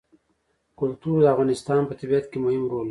کلتور 0.79 1.17
د 1.21 1.25
افغانستان 1.33 1.81
په 1.87 1.93
طبیعت 1.99 2.25
کې 2.31 2.37
مهم 2.45 2.63
رول 2.71 2.77
لري. 2.77 2.79